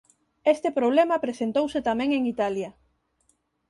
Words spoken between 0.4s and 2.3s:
Este problema presentouse tamén en